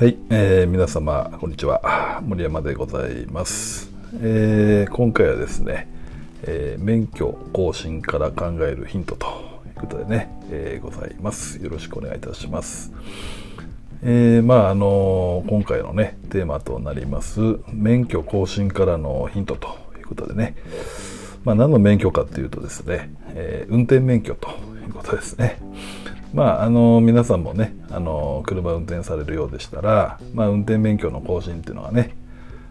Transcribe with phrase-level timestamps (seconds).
[0.00, 2.22] はい、えー皆様こんにちは。
[2.24, 3.92] 森山でございます、
[4.22, 5.88] えー今回はですね、
[6.44, 9.26] えー免許更新から考えるヒントと
[9.66, 11.62] いうことでね、えーございます。
[11.62, 12.94] よろしくお願いいたします。
[14.02, 20.54] えーまああの今回のねテーマとなります免許更新からのヒントということでね。
[21.44, 25.58] まあ、何の免許かっていうとですね、え運転免許ということですね。
[26.32, 32.14] まあ、あの皆さんもねあの車運転されるようでしたら、まあ、運転免許の更新っていうのがね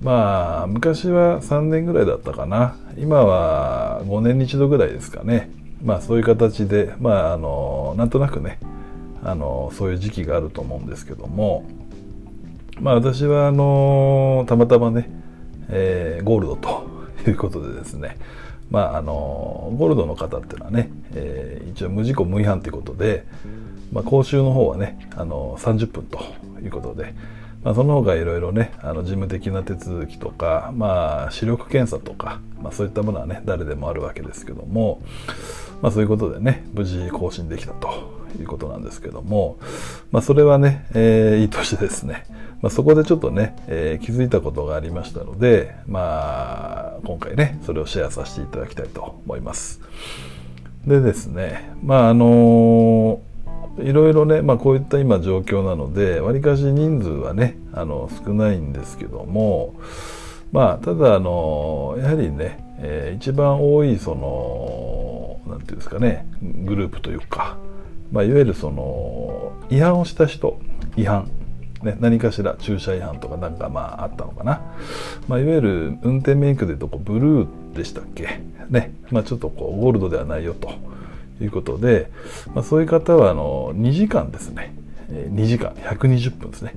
[0.00, 2.76] まあ昔は3年ぐらいだったかな。
[2.96, 5.50] 今は5年に一度ぐらいですかね。
[5.82, 8.58] まあそういう形でまああのなんとなくね
[9.22, 11.64] あのそういう時期があると思うんですけども
[12.80, 15.10] まあ私はあのたまたまね、
[15.68, 16.86] えーゴールドと
[17.26, 18.16] いうことでですね
[18.70, 23.24] まああのゴールドの方っていうのはね、えー一応無事故無違反ということで、
[23.92, 26.20] まあ、講習の方はねあの30分と
[26.62, 27.14] いうことで、
[27.62, 35.02] まあ、その他いろいろねあの事務的な手続きとか、まあ、視力検査とか、まあ、そういったものはね誰でもあるわけですけども、
[35.80, 39.58] まあ、そういうことでね無事更新できたということなんですけども、
[40.10, 42.24] まあ、それはね、えーいいとしてですね、
[42.62, 49.80] まあ、そこでちょっとね、えー気づいたことがありましたので、まあ、今回ねそれをシェアさせていただきたいと思います。
[50.86, 53.20] でですねまああの
[53.78, 59.74] いろいろね、まあ、こういった今状況なのでわりかし人数はねあの少ないんですけども
[60.52, 67.56] まあただあのやはりね、えー一番多いそのなんていうんですかねグループというか、
[68.12, 70.58] まあ、いわゆるその違反をした人
[70.96, 71.30] 違反
[71.82, 74.60] ね、何かしら駐車違反とかなんかまああったのかな、
[75.28, 78.40] まあ、いわゆる運転免許でいうとこうブルーでしたっけ？
[78.68, 80.70] ね、まあ、ちょっとこうゴールドではないよと
[81.42, 82.10] いうことで、
[82.54, 84.74] まあ、そういう方はあの2時間ですね。
[85.08, 86.74] 2時間120分ですね。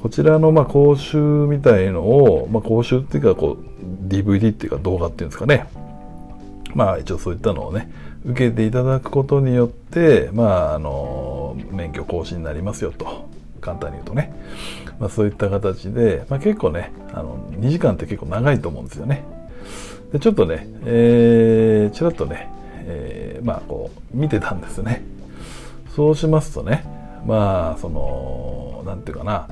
[0.00, 5.66] こちらのまあ講習みたいのを、まあ、講習っていうかこう DVD っていうか動画っていうんですかね。
[6.74, 7.90] まあ一応そういったのをね
[8.26, 13.32] 受けていただくことによってまああの免許更新になりますよと。
[13.60, 14.30] 簡単に言うとね、
[15.00, 19.24] まあ、そういった形で、まあ、結構ねあの2時間って結構長いと思うんですよね。
[20.12, 25.02] でちょっとね、えー、ちらっとね、えーまあこう見てたんですね。
[25.94, 26.84] そうしますとね
[27.24, 29.46] まあそのなんていうかな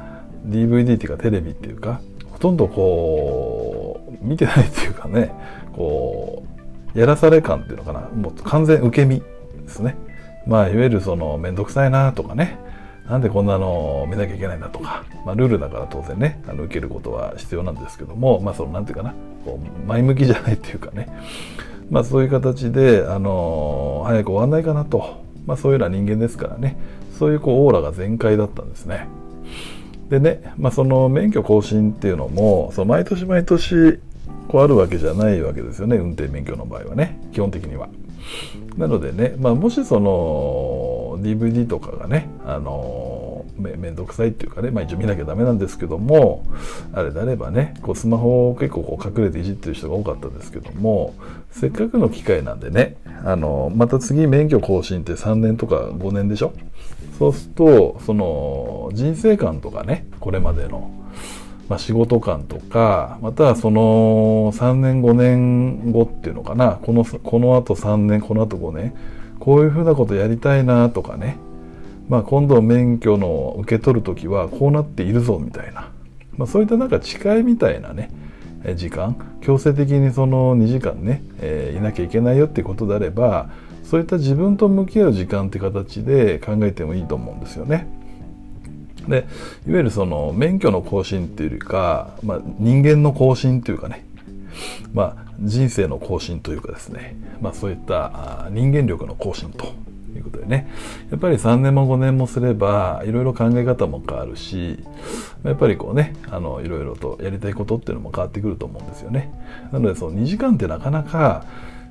[0.47, 2.01] DVD っていうかテレビっていうか
[2.33, 5.33] ほとんどこう見てないっていうかね
[5.73, 6.52] こう
[6.95, 8.01] やらされ感っていうのかな。
[8.01, 9.25] もう完全受け身で
[9.69, 9.97] すね。
[10.47, 12.59] まあいわゆるその面倒くさいなとかね。
[13.09, 18.41] なんでこんなの見なきゃいけないんだとか、まあ、ルールだから当然ねあの受けることは必要なんですけども。
[18.41, 19.15] まあそのなんていうかな。
[19.45, 21.09] こう前向きじゃないっていうかね。
[21.91, 25.23] まあそういう形であの早く終わんないかなと。
[25.47, 26.77] まあそういうような人間ですからね。
[27.19, 29.07] そういうこうオーラが全開だったんですね。
[30.09, 33.99] でね、まあ、その免許更新っていうのもその毎年毎年
[34.53, 37.89] こうあるわけじゃないわけですよね運転免許の場合はね基本的には。
[38.77, 46.45] なのでね、まあ、もしその DVD とかがねあのめめんどくさいっていうかね、まあ、一応見なきゃダメなんですけども
[46.93, 51.15] あれであればねこうスマホを結構こう隠れていじってる人が多かったんですけども
[51.51, 56.53] せっかくの機会なんでねあのまた次免許更新って3年とか5年でしょ？
[57.19, 60.91] そうするとその人生観とかねこれまでの、
[61.69, 66.79] まあ、仕事観とかまたはその3年5年後っていうのかな。
[66.83, 68.95] このこのあと3年このあと5年。
[69.39, 71.37] こういうふうなことやりたいなとかね、
[72.09, 75.91] まあ、今度免許の受け取る時はこうなっているぞみたいな、
[76.37, 78.11] まあ、そういったなんか誓いみたいなね
[78.77, 79.17] 時間。
[79.41, 83.51] 強制的にその2時間ね、えーいなきゃいけないよっていうことであれば
[83.83, 87.89] そういった自分と向き合う時間って形で考えてもいいと思うんですよね。
[89.09, 89.27] で
[89.67, 94.05] いわゆるその免許の更新っていうよりか、まあ、人間の更新というかね、
[94.93, 99.75] まあ、人生の更新というかですね、まあ、そういった人間力の更新と
[100.15, 100.69] いうことでね。
[101.11, 104.79] やっぱり3年も5年もすればいろいろ考え方も変わるし
[105.45, 109.33] やっぱりこうねあのいろいろとやりたいことっていうのも変わってくると思うんですよね。
[109.73, 111.45] なのでその2時間ってなかなか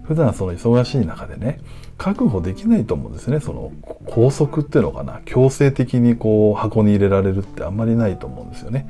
[0.03, 1.59] 普段その忙しい中でね
[1.97, 3.39] 確保できないと思うんですね。
[3.39, 3.71] その
[4.07, 5.21] 拘束っていうのかな。
[5.25, 8.89] 強制的にこう箱に入れられるってあんまりないと思うんですよね。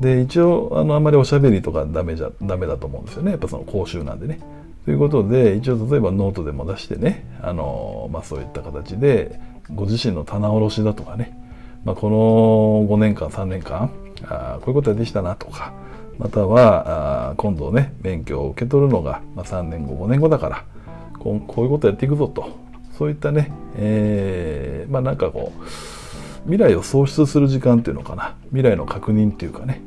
[0.00, 3.32] で一応あのあんまりおしゃべりとかダメじゃダメだと思うんですよね。
[3.32, 4.38] やっぱその講習なんでね。
[4.84, 9.38] ということで一応例えばノートでも出してねあの、まあ、そういった形で
[9.74, 11.36] ご自身の棚卸しだとかね、
[11.84, 12.08] まあ、こ
[12.88, 13.90] の5年間3年間
[14.24, 15.74] あこういうことやってきたなとか
[16.18, 20.64] または今度ね免許を受け取るのが、ま、3年後5年後だから
[21.18, 22.68] こういうことやっていくぞと。
[22.96, 25.64] そういったね、えーまあなんかこう
[26.44, 28.34] 未来を創出する時間っていうのかな。
[28.46, 29.82] 未来の確認っていうかね、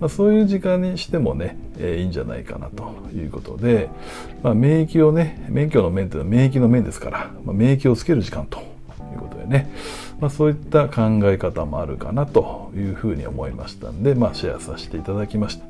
[0.00, 3.88] まあ、そういう時間にしてもね、えー、いいんじゃないかなということで、
[4.42, 8.62] まあ、免疫をね免許の面っていうのは免疫の面ですから、まあ、免疫をつける時間と
[9.48, 9.70] ね、
[10.20, 15.64] まあ、そういった考え方もあるかなというふうに思いましたんで、まあ、シェアさせていただきました。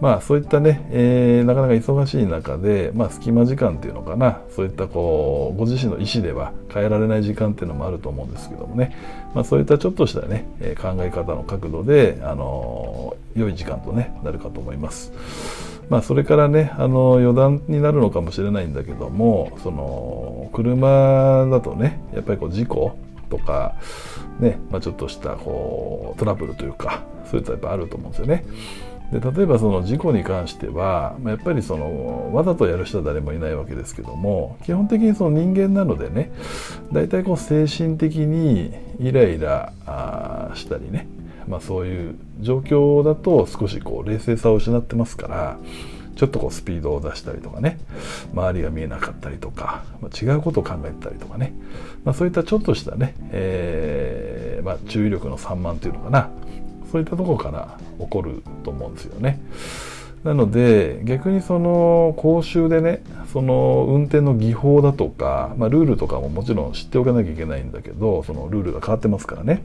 [0.00, 8.96] まあそういったね、えー、なかなか忙しい中で、まあ、隙間時間っていうのかなそういったこうご自身の意思では変えられない時間っていうのもあると思うんですけどもね、
[9.34, 10.46] まあ、そういったちょっとしたね
[10.80, 15.12] 考え方の角度で、あの良い時間と、ね、なるかと思います。
[15.90, 22.98] まあ、それからねあの余談になるのかもしれないんだけどもその車だとねやっぱりこう事故
[23.30, 23.74] とか、
[24.40, 28.44] ねまあ、ちょっとしたこうトラブルというかそういったやっぱあると思うんですよね。
[29.12, 36.30] で例えばその事故に関してはまやっぱりそのわざとやる人は誰もいないわけですけども基本的にその人間なのでね
[36.92, 39.72] 大体こう精神的にイライラ
[40.54, 41.08] したりね、
[41.48, 45.58] まあ、そういう状況だと少しこう冷静さを失ってますから
[46.16, 47.78] ちょっとこうスピードを出したりとかね
[48.34, 51.54] 周りが見えなかったりとか、まあ、違うことを考えたりとかね、
[52.04, 56.30] まあ、そういったちょっとしたね、えーまあ、注意力の散漫というのかな
[56.90, 59.40] そういったとこから起こると思うんですよね。
[60.24, 63.02] なので逆にその講習でね
[63.32, 69.62] その運転の技法だとか、まあ、ルールとかももちろん知っておかなきゃいけないんだけどそのルールが変わってますからね。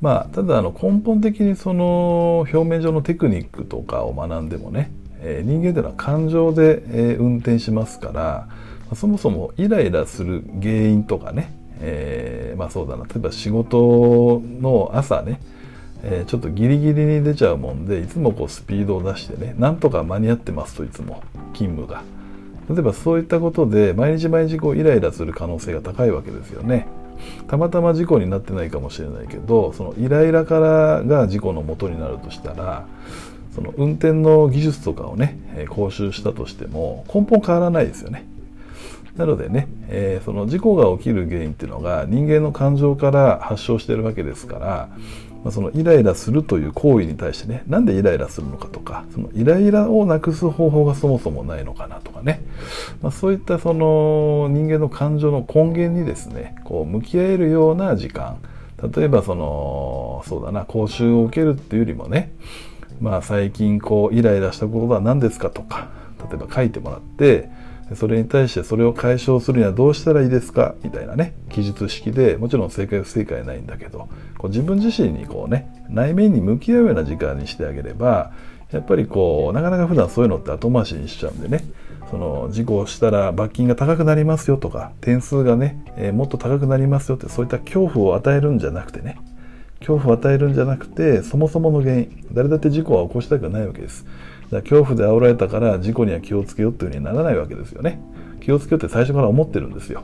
[0.00, 8.48] まあ、ただあの根本的にその表面上のテクニックとかを学んでもね、えー、人間というのは感情で、えー、運転しますから、
[8.94, 15.40] そもそもイライラする原因とかね、えー、まあそうだな例えば仕事の朝ね、
[16.02, 21.22] えー、ちょっとギリギリに出ちゃうもんでいつもこうスピードを出してねなんとか間に合ってますといつも
[21.54, 22.02] 勤務が。
[22.70, 26.86] 例えばそういったことで毎日毎日こうイライラする可能性が高いわけですよね。
[27.46, 32.86] たまたま事故になってないかもしれないけどそのイライラからが事故のもとになるとしたら
[33.54, 38.24] その運転の技術とかをね講習したとしても根本変わらないですよね。
[39.16, 44.88] なのでね、えー、その事故が起きる原因っていうのが人間の感情から発症してるわけですから、
[45.42, 52.07] まあ、そのイライラするという行為に対してねなんでイライラするのかとかそのイライラをなくす方法がそもそもないのかなと。
[52.18, 52.42] かね、
[53.02, 58.38] まあ、そういったその人間の感情の根源にですねこう向き合えるような時間。
[58.94, 62.32] 例えばそのそうだな講習を受けるっていうよりもね
[63.00, 65.88] まあ最近こうイライラしたことは何ですかとか
[66.30, 67.50] 例えば書いてもらって
[67.94, 78.32] それに対してそれを解消するにはどうしたらいいですかみたいなね記述式でもちろん正解不正解ないんだけどこう自分自身にこうね内面に向き合うような時間にしてあげれば
[78.70, 81.64] やっぱりこうなかなか普段そういうのって後回しにしちゃうんでね
[82.10, 89.18] その事故をしたら罰金が高くなりますよとか点数がね、えー、もっと高くなりますよってそういった恐怖を与えるんじゃなくてね。
[89.80, 94.04] 恐怖を与えるんじゃなくてそもそもの原因誰だって事故は起こしたくないわけです。
[94.04, 94.16] だか
[94.56, 98.00] ら恐怖で煽られたから事故には気をつけようっていうふうにならないわけですよね。
[98.40, 100.02] 気をつけようって最初から思ってるんですよ。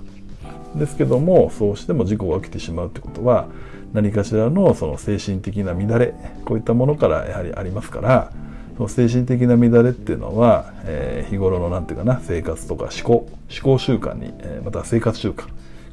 [0.76, 3.48] ですけどもそうしても事故が起きてしまうってことは
[3.92, 6.14] 何かしらのその精神的な乱れ
[6.44, 8.32] こういったものからやはりありますから
[8.76, 15.46] その精神的な乱れっていうのは、えー、日頃の何て言うかな生活とか思考思考習慣に、えー、また生活習慣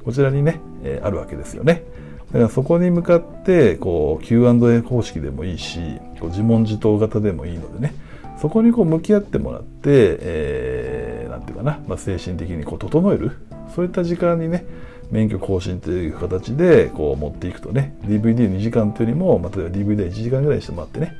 [0.04, 1.84] こちらにね、えー、あるわけですよね。
[2.32, 5.79] だからそこに向かってこう Q&A 方式でもいいし
[6.20, 7.94] こう自問自答型でもいいのでね。
[8.41, 13.38] そこにこう向き合ってもらって、えー、ていうかな、まあ、精神的にこう整える。
[13.75, 14.65] そういった時間にね
[15.12, 21.15] 免許更新という形でこう持っていくとね DVD2 時間というよりも、まあ、例えば DVD1 時間ぐらいにしてもらってね、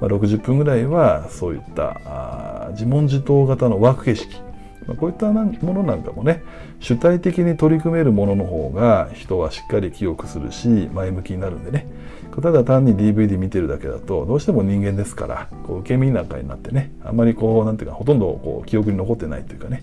[0.00, 4.40] まあ、60分ぐらいはそういったあ自問自答型のワーク形式、
[4.86, 6.42] まあ、こういったものなんかもね
[6.80, 11.86] 主体的に取り組めるものの方が人はしっかり記憶するし前向きになるんでね。
[12.40, 19.82] ただ単に DVD 見てるだけだとどうしても人間ですからこう受け身なんかになってねあんまりこうなんていうかほとんどこう記憶に残ってないというかね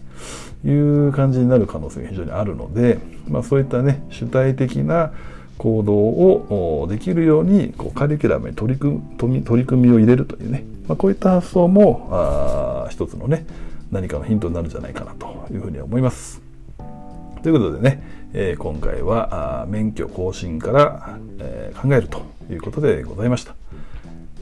[0.64, 5.12] いう感じになる可能性が非常にあるので、まあ、そういったね主体的な
[5.58, 13.46] 行動をできるようにこうカリキュラムに取り組み取り組みを入れるというね、まあ、こういった発想もあ一つのね
[13.92, 16.42] 何かのヒントになるんじゃないかなというふうに思います。
[17.42, 18.02] ということでね、
[18.34, 23.56] えー、今回は免許更新から、えー、考えるということでございました。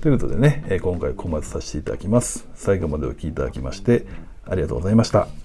[0.01, 2.47] ということでね、今回コマツさせていただきます。
[2.55, 4.05] 最後までお聴きいただきまして
[4.45, 5.42] ありがとうございました。